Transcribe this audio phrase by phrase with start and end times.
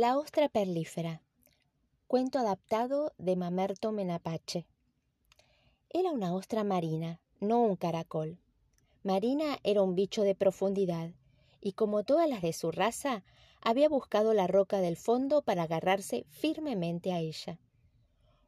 [0.00, 1.22] La ostra perlífera.
[2.06, 4.64] Cuento adaptado de Mamerto Menapache.
[5.90, 8.38] Era una ostra marina, no un caracol.
[9.02, 11.10] Marina era un bicho de profundidad,
[11.60, 13.24] y como todas las de su raza,
[13.60, 17.58] había buscado la roca del fondo para agarrarse firmemente a ella.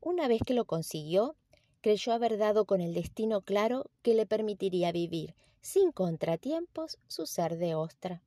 [0.00, 1.36] Una vez que lo consiguió,
[1.80, 7.56] creyó haber dado con el destino claro que le permitiría vivir sin contratiempos su ser
[7.56, 8.24] de ostra.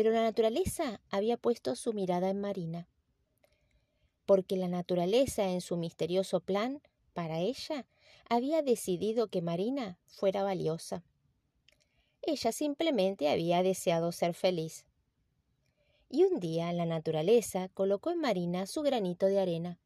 [0.00, 2.88] Pero la naturaleza había puesto su mirada en Marina,
[4.24, 6.80] porque la naturaleza en su misterioso plan,
[7.12, 7.86] para ella,
[8.26, 11.04] había decidido que Marina fuera valiosa.
[12.22, 14.86] Ella simplemente había deseado ser feliz.
[16.08, 19.78] Y un día la naturaleza colocó en Marina su granito de arena.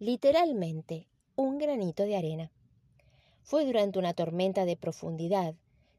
[0.00, 1.06] Literalmente,
[1.36, 2.50] un granito de arena.
[3.44, 5.54] Fue durante una tormenta de profundidad,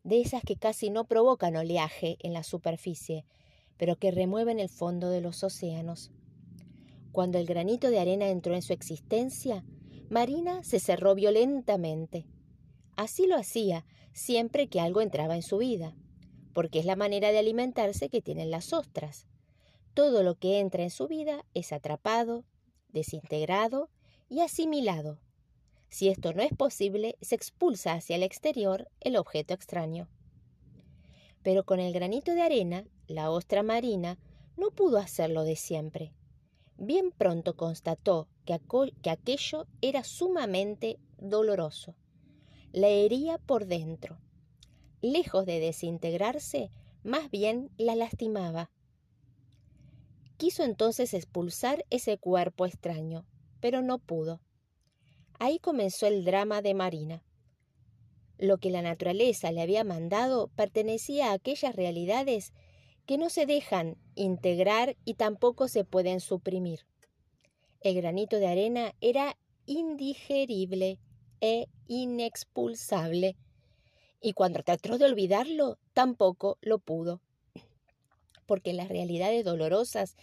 [0.07, 3.25] de esas que casi no provocan oleaje en la superficie,
[3.75, 6.11] pero que remueven el fondo de los océanos.
[7.11, 9.65] Cuando el granito de arena entró en su existencia,
[10.09, 12.25] Marina se cerró violentamente.
[12.95, 15.93] Así lo hacía siempre que algo entraba en su vida,
[16.53, 19.27] porque es la manera de alimentarse que tienen las ostras.
[19.93, 22.45] Todo lo que entra en su vida es atrapado,
[22.87, 23.89] desintegrado
[24.29, 25.19] y asimilado.
[25.89, 30.09] Si esto no es posible, se expulsa hacia el exterior el objeto extraño.
[31.43, 34.17] Pero con el granito de arena, la ostra marina
[34.57, 36.13] no pudo hacerlo de siempre.
[36.77, 38.59] Bien pronto constató que,
[39.01, 41.95] que aquello era sumamente doloroso.
[42.71, 44.19] La hería por dentro.
[45.01, 46.69] Lejos de desintegrarse,
[47.03, 48.69] más bien la lastimaba.
[50.37, 53.25] Quiso entonces expulsar ese cuerpo extraño,
[53.59, 54.41] pero no pudo.
[55.39, 57.23] Ahí comenzó el drama de Marina.
[58.39, 62.53] Lo que la naturaleza le había mandado pertenecía a aquellas realidades
[63.05, 66.81] que no se dejan integrar y tampoco se pueden suprimir.
[67.81, 70.99] El granito de arena era indigerible
[71.39, 73.37] e inexpulsable,
[74.19, 77.21] y cuando trató de olvidarlo, tampoco lo pudo,
[78.47, 80.15] porque las realidades dolorosas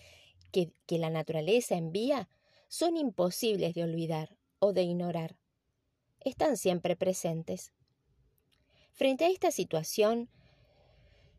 [0.51, 2.29] que, que la naturaleza envía
[2.69, 5.37] son imposibles de olvidar o de ignorar.
[6.21, 7.73] Están siempre presentes.
[8.93, 10.31] Frente a esta situación,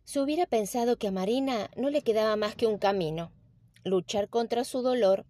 [0.03, 3.31] se hubiera pensado que a Marina no le quedaba más que un camino,
[3.84, 5.25] luchar contra su dolor,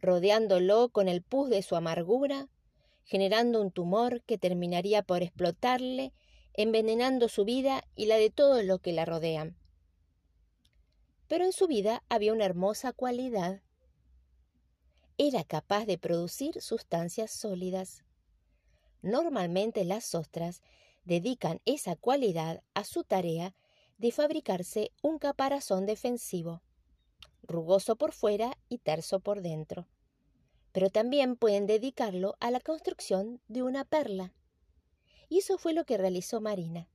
[0.00, 2.48] rodeándolo con el pus de su amargura,
[3.04, 6.12] generando un tumor que terminaría por explotarle,
[6.54, 9.56] envenenando su vida y la de todos los que la rodean.
[11.28, 13.62] Pero en su vida había una hermosa cualidad
[15.18, 18.04] era capaz de producir sustancias sólidas.
[19.02, 20.62] Normalmente las ostras
[21.04, 23.54] dedican esa cualidad a su tarea
[23.98, 26.62] de fabricarse un caparazón defensivo,
[27.42, 29.88] rugoso por fuera y terso por dentro.
[30.70, 34.32] Pero también pueden dedicarlo a la construcción de una perla.
[35.28, 36.88] Y eso fue lo que realizó Marina.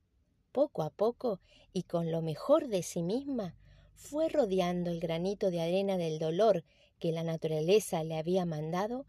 [0.50, 1.40] Poco a poco
[1.74, 3.54] y con lo mejor de sí misma,
[3.94, 6.64] fue rodeando el granito de arena del dolor
[7.04, 9.04] que la naturaleza le había mandado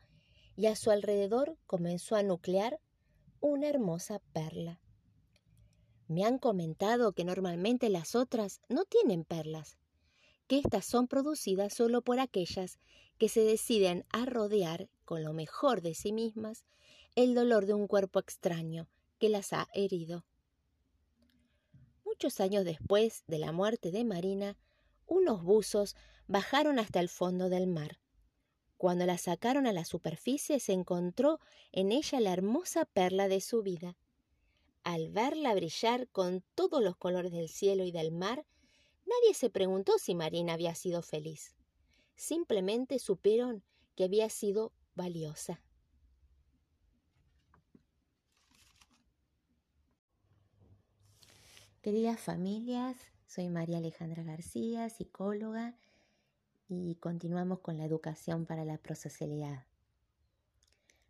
[0.58, 2.82] y a su alrededor comenzó a nuclear
[3.40, 4.82] una hermosa perla.
[6.10, 9.78] Me han comentado que normalmente las otras no tienen perlas,
[10.46, 12.80] que éstas son producidas solo por aquellas
[13.18, 16.66] que se deciden a rodear con lo mejor de sí mismas
[17.16, 18.90] el dolor de un cuerpo extraño
[19.20, 20.26] que las ha herido.
[22.04, 24.58] Muchos años después de la muerte de Marina,
[25.06, 25.96] unos buzos
[26.28, 28.00] bajaron hasta el fondo del mar.
[28.78, 31.40] Cuando la sacaron a la superficie se encontró
[31.72, 33.98] en ella la hermosa perla de su vida.
[34.84, 38.46] Al verla brillar con todos los colores del cielo y del mar,
[39.06, 41.56] nadie se preguntó si Marina había sido feliz.
[42.16, 43.64] Simplemente supieron
[43.96, 45.62] que había sido valiosa.
[51.82, 52.98] Queridas familias,
[53.28, 55.76] soy María Alejandra García, psicóloga,
[56.68, 59.66] y continuamos con la educación para la prosocialidad.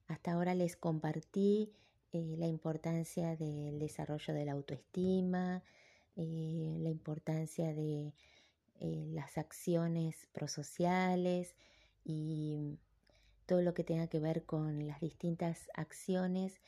[0.08, 1.72] Hasta ahora les compartí
[2.12, 5.64] eh, la importancia del desarrollo de la autoestima,
[6.16, 8.14] eh, la importancia de
[8.80, 11.56] eh, las acciones prosociales
[12.04, 12.78] y
[13.46, 16.62] todo lo que tenga que ver con las distintas acciones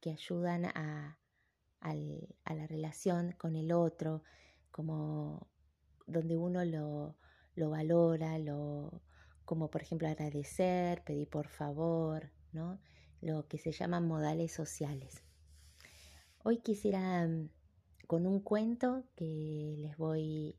[0.00, 1.18] que ayudan a
[1.80, 4.22] la relación con el otro,
[4.72, 5.46] como
[6.06, 7.16] donde uno lo,
[7.54, 9.02] lo valora, lo,
[9.44, 12.80] como por ejemplo agradecer, pedir por favor, ¿no?
[13.22, 15.22] lo que se llaman modales sociales.
[16.42, 17.48] Hoy quisiera, mm,
[18.08, 20.56] con un cuento que les voy,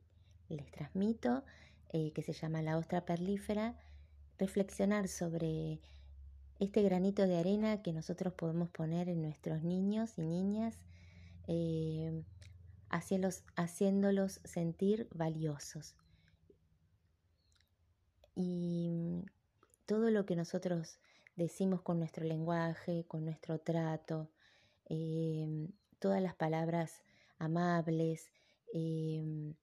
[0.47, 1.43] les transmito,
[1.89, 3.77] eh, que se llama La Ostra Perlífera,
[4.39, 5.81] reflexionar sobre
[6.59, 10.79] este granito de arena que nosotros podemos poner en nuestros niños y niñas,
[11.47, 12.23] eh,
[12.93, 15.95] haciéndolos sentir valiosos.
[18.35, 18.91] Y
[19.85, 20.99] todo lo que nosotros
[21.35, 24.29] decimos con nuestro lenguaje, con nuestro trato,
[24.85, 25.69] em,
[25.99, 27.03] todas las palabras
[27.39, 28.31] amables
[28.73, 29.53] em,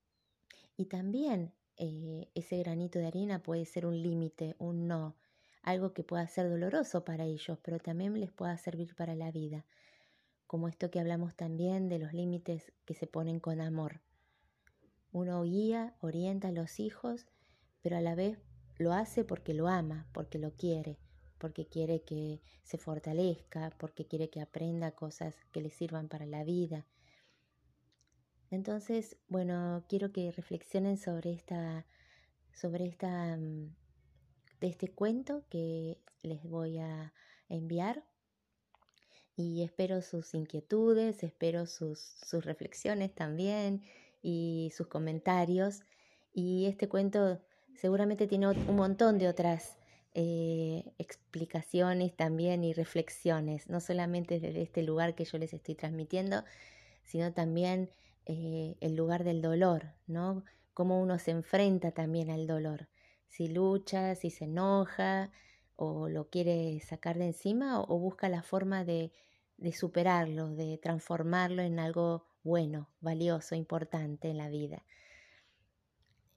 [0.77, 5.17] y también eh, ese granito de arena puede ser un límite, un no,
[5.63, 9.65] algo que pueda ser doloroso para ellos, pero también les pueda servir para la vida,
[10.51, 14.01] como esto que hablamos también de los límites que se ponen con amor.
[15.13, 17.29] Uno guía, orienta a los hijos,
[17.83, 18.37] pero a la vez
[18.77, 20.99] lo hace porque lo ama, porque lo quiere,
[21.39, 26.43] porque quiere que se fortalezca, porque quiere que aprenda cosas que le sirvan para la
[26.43, 26.85] vida.
[28.51, 31.87] Entonces, bueno, quiero que reflexionen sobre esta,
[32.53, 33.73] sobre esta, mm,
[34.61, 37.13] de este cuento que les voy a
[37.49, 38.05] enviar
[39.41, 43.83] y espero sus inquietudes, espero sus, sus reflexiones también
[44.23, 45.81] y sus comentarios.
[46.35, 47.41] Y este cuento
[47.75, 49.79] seguramente tiene un montón de otras
[50.13, 56.45] eh, explicaciones también y reflexiones, no solamente desde este lugar que yo les estoy transmitiendo,
[57.05, 57.91] sino también
[58.27, 60.45] eh, el lugar del dolor, ¿no?
[60.75, 62.89] Cómo uno se enfrenta también al dolor,
[63.27, 65.31] si lucha, si se enoja
[65.77, 69.13] o lo quiere sacar de encima o, busca la forma de,
[69.61, 74.85] de superarlo, de transformarlo en algo bueno, valioso, importante en la vida.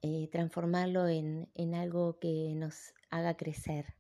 [0.02, 3.96] Eh, transformarlo en, en algo que nos haga crecer.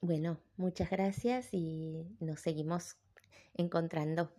[0.00, 2.96] Bueno, muchas gracias y nos seguimos
[3.54, 4.32] encontrando.